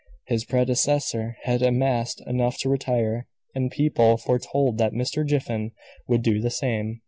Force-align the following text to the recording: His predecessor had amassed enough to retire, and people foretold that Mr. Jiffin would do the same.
His 0.25 0.45
predecessor 0.45 1.37
had 1.43 1.61
amassed 1.61 2.21
enough 2.25 2.57
to 2.61 2.69
retire, 2.69 3.27
and 3.53 3.69
people 3.69 4.17
foretold 4.17 4.79
that 4.79 4.93
Mr. 4.93 5.23
Jiffin 5.23 5.73
would 6.07 6.23
do 6.23 6.39
the 6.41 6.49
same. 6.49 6.99